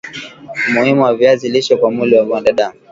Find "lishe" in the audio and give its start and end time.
1.49-1.75